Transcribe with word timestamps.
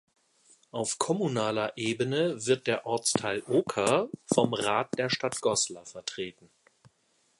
Auf 0.71 0.97
kommunaler 0.97 1.73
Ebene 1.75 2.43
wird 2.47 2.65
der 2.65 2.87
Ortsteil 2.87 3.43
Oker 3.47 4.09
vom 4.33 4.51
Rat 4.55 4.97
der 4.97 5.11
Stadt 5.11 5.39
Goslar 5.41 5.85
vertreten. 5.85 6.49